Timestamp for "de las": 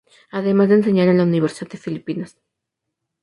1.69-1.83